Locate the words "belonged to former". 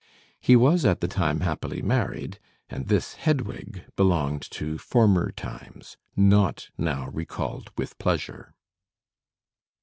3.95-5.29